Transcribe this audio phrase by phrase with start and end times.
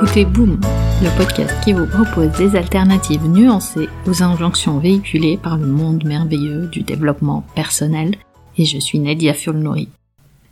[0.00, 0.60] écoutez Boom,
[1.02, 6.68] le podcast qui vous propose des alternatives nuancées aux injonctions véhiculées par le monde merveilleux
[6.68, 8.14] du développement personnel,
[8.56, 9.88] et je suis Nadia Fulnori.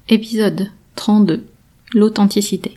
[0.08, 1.46] Épisode 32.
[1.94, 2.76] L'authenticité.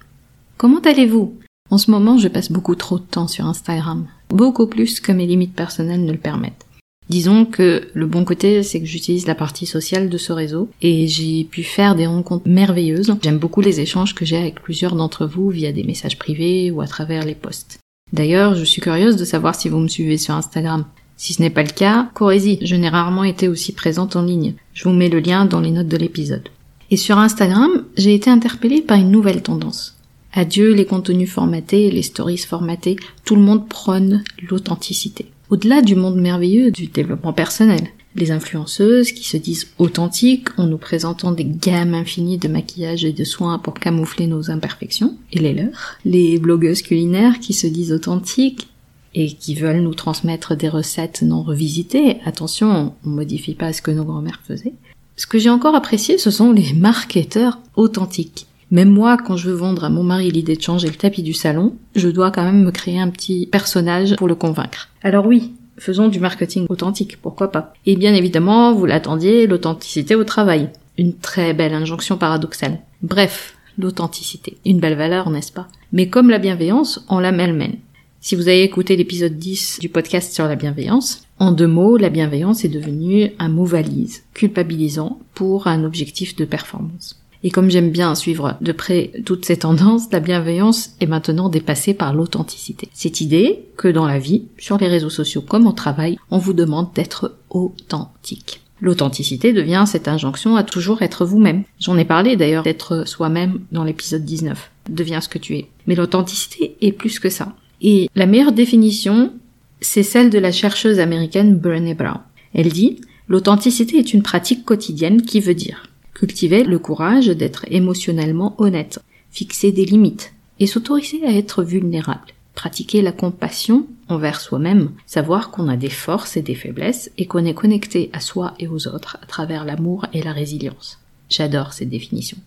[0.57, 1.33] Comment allez-vous?
[1.71, 5.25] En ce moment, je passe beaucoup trop de temps sur Instagram, beaucoup plus que mes
[5.25, 6.67] limites personnelles ne le permettent.
[7.09, 11.07] Disons que le bon côté, c'est que j'utilise la partie sociale de ce réseau et
[11.07, 13.15] j'ai pu faire des rencontres merveilleuses.
[13.23, 16.81] J'aime beaucoup les échanges que j'ai avec plusieurs d'entre vous via des messages privés ou
[16.81, 17.79] à travers les posts.
[18.13, 20.85] D'ailleurs, je suis curieuse de savoir si vous me suivez sur Instagram.
[21.17, 24.53] Si ce n'est pas le cas, courez-y, je n'ai rarement été aussi présente en ligne.
[24.73, 26.47] Je vous mets le lien dans les notes de l'épisode.
[26.91, 29.97] Et sur Instagram, j'ai été interpellée par une nouvelle tendance.
[30.31, 36.15] Adieu les contenus formatés, les stories formatées, tout le monde prône l'authenticité au-delà du monde
[36.15, 37.87] merveilleux du développement personnel.
[38.15, 43.13] Les influenceuses qui se disent authentiques en nous présentant des gammes infinies de maquillage et
[43.13, 45.97] de soins pour camoufler nos imperfections et les leurs.
[46.05, 48.67] Les blogueuses culinaires qui se disent authentiques
[49.15, 52.17] et qui veulent nous transmettre des recettes non revisitées.
[52.25, 54.73] Attention, on modifie pas ce que nos grands-mères faisaient.
[55.15, 58.47] Ce que j'ai encore apprécié, ce sont les marketeurs authentiques.
[58.71, 61.33] Même moi, quand je veux vendre à mon mari l'idée de changer le tapis du
[61.33, 64.89] salon, je dois quand même me créer un petit personnage pour le convaincre.
[65.01, 67.73] Alors oui, faisons du marketing authentique, pourquoi pas.
[67.87, 70.69] Et bien évidemment, vous l'attendiez, l'authenticité au travail.
[70.99, 72.79] Une très belle injonction paradoxale.
[73.01, 74.57] Bref, l'authenticité.
[74.65, 75.67] Une belle valeur, n'est-ce pas?
[75.91, 77.77] Mais comme la bienveillance, on la malmène.
[78.21, 82.09] Si vous avez écouté l'épisode 10 du podcast sur la bienveillance, en deux mots, la
[82.09, 87.19] bienveillance est devenue un mot valise, culpabilisant pour un objectif de performance.
[87.43, 91.93] Et comme j'aime bien suivre de près toutes ces tendances, la bienveillance est maintenant dépassée
[91.93, 92.89] par l'authenticité.
[92.93, 96.53] Cette idée que dans la vie, sur les réseaux sociaux comme au travail, on vous
[96.53, 98.61] demande d'être authentique.
[98.81, 101.63] L'authenticité devient cette injonction à toujours être vous-même.
[101.79, 104.71] J'en ai parlé d'ailleurs d'être soi-même dans l'épisode 19.
[104.89, 105.67] Deviens ce que tu es.
[105.87, 107.53] Mais l'authenticité est plus que ça.
[107.81, 109.33] Et la meilleure définition,
[109.81, 112.19] c'est celle de la chercheuse américaine Brené Brown.
[112.53, 115.88] Elle dit, l'authenticité est une pratique quotidienne qui veut dire
[116.19, 118.99] cultiver le courage d'être émotionnellement honnête,
[119.31, 125.69] fixer des limites et s'autoriser à être vulnérable, pratiquer la compassion envers soi-même, savoir qu'on
[125.69, 129.17] a des forces et des faiblesses et qu'on est connecté à soi et aux autres
[129.21, 130.99] à travers l'amour et la résilience.
[131.29, 132.37] J'adore cette définition.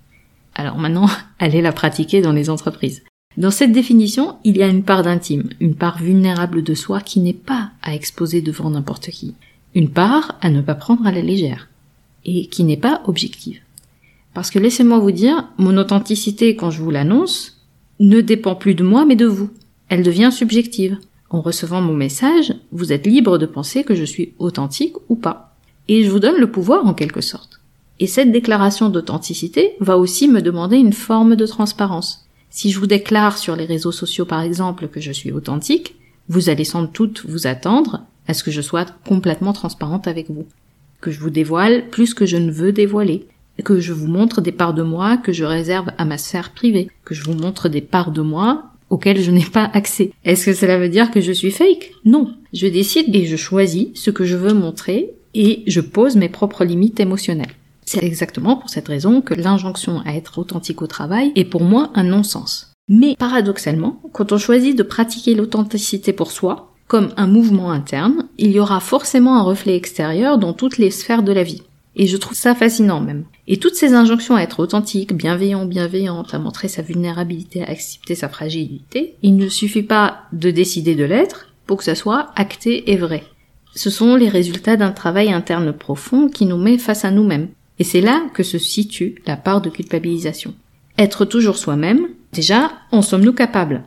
[0.55, 1.09] Alors maintenant,
[1.39, 3.03] allez la pratiquer dans les entreprises.
[3.39, 7.21] Dans cette définition, il y a une part d'intime, une part vulnérable de soi qui
[7.21, 9.35] n'est pas à exposer devant n'importe qui,
[9.75, 11.69] une part à ne pas prendre à la légère,
[12.27, 13.62] et qui n'est pas objective.
[14.35, 17.67] Parce que laissez-moi vous dire, mon authenticité quand je vous l'annonce
[18.01, 19.51] ne dépend plus de moi mais de vous.
[19.89, 20.99] Elle devient subjective.
[21.31, 25.57] En recevant mon message, vous êtes libre de penser que je suis authentique ou pas.
[25.89, 27.61] Et je vous donne le pouvoir en quelque sorte.
[28.01, 32.27] Et cette déclaration d'authenticité va aussi me demander une forme de transparence.
[32.51, 35.95] Si je vous déclare sur les réseaux sociaux par exemple que je suis authentique,
[36.29, 40.47] vous allez sans doute vous attendre à ce que je sois complètement transparente avec vous
[41.03, 43.27] que je vous dévoile plus que je ne veux dévoiler,
[43.65, 46.91] que je vous montre des parts de moi que je réserve à ma sphère privée,
[47.05, 50.13] que je vous montre des parts de moi auxquelles je n'ai pas accès.
[50.25, 51.93] Est-ce que cela veut dire que je suis fake?
[52.05, 52.35] Non.
[52.53, 56.65] Je décide et je choisis ce que je veux montrer et je pose mes propres
[56.65, 57.55] limites émotionnelles.
[57.85, 61.91] C'est exactement pour cette raison que l'injonction à être authentique au travail est pour moi
[61.95, 62.73] un non-sens.
[62.89, 68.51] Mais paradoxalement, quand on choisit de pratiquer l'authenticité pour soi, comme un mouvement interne, il
[68.51, 71.63] y aura forcément un reflet extérieur dans toutes les sphères de la vie.
[71.95, 73.25] Et je trouve ça fascinant même.
[73.47, 78.15] Et toutes ces injonctions à être authentique, bienveillant, bienveillante, à montrer sa vulnérabilité, à accepter
[78.15, 82.91] sa fragilité, il ne suffit pas de décider de l'être pour que ça soit acté
[82.91, 83.25] et vrai.
[83.75, 87.49] Ce sont les résultats d'un travail interne profond qui nous met face à nous-mêmes.
[87.79, 90.55] Et c'est là que se situe la part de culpabilisation.
[90.99, 93.85] Être toujours soi-même, déjà, en sommes-nous capables?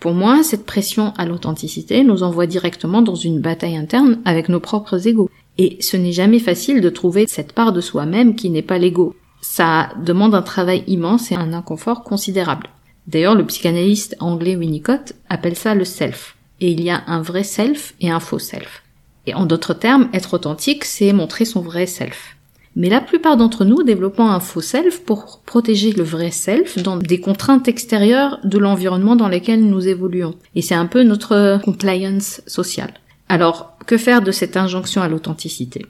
[0.00, 4.60] Pour moi, cette pression à l'authenticité nous envoie directement dans une bataille interne avec nos
[4.60, 5.30] propres égaux.
[5.58, 9.14] Et ce n'est jamais facile de trouver cette part de soi-même qui n'est pas l'ego.
[9.40, 12.68] Ça demande un travail immense et un inconfort considérable.
[13.08, 16.36] D'ailleurs, le psychanalyste anglais Winnicott appelle ça le self.
[16.60, 18.82] Et il y a un vrai self et un faux self.
[19.26, 22.36] Et en d'autres termes, être authentique, c'est montrer son vrai self.
[22.76, 26.96] Mais la plupart d'entre nous développons un faux self pour protéger le vrai self dans
[26.96, 30.34] des contraintes extérieures de l'environnement dans lequel nous évoluons.
[30.54, 32.94] Et c'est un peu notre compliance sociale.
[33.28, 35.86] Alors, que faire de cette injonction à l'authenticité?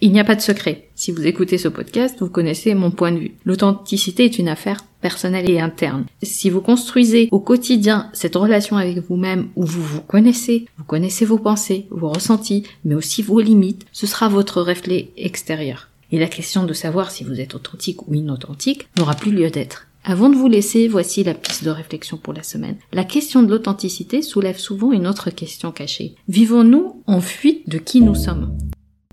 [0.00, 0.88] Il n'y a pas de secret.
[0.94, 3.34] Si vous écoutez ce podcast, vous connaissez mon point de vue.
[3.44, 6.06] L'authenticité est une affaire personnelle et interne.
[6.22, 11.24] Si vous construisez au quotidien cette relation avec vous-même où vous vous connaissez, vous connaissez
[11.24, 16.28] vos pensées, vos ressentis, mais aussi vos limites, ce sera votre reflet extérieur et la
[16.28, 19.86] question de savoir si vous êtes authentique ou inauthentique n'aura plus lieu d'être.
[20.04, 22.76] Avant de vous laisser, voici la piste de réflexion pour la semaine.
[22.92, 26.16] La question de l'authenticité soulève souvent une autre question cachée.
[26.28, 28.58] Vivons-nous en fuite de qui nous sommes?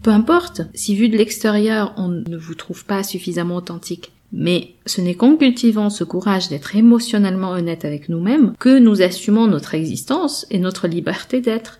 [0.01, 5.01] Peu importe si vu de l'extérieur on ne vous trouve pas suffisamment authentique, mais ce
[5.01, 10.47] n'est qu'en cultivant ce courage d'être émotionnellement honnête avec nous-mêmes que nous assumons notre existence
[10.50, 11.80] et notre liberté d'être